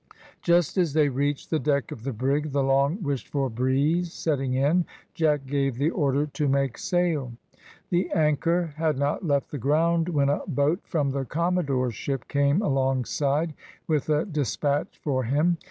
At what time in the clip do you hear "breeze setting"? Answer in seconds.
3.51-4.55